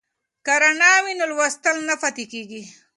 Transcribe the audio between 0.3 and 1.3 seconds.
که رڼا وي نو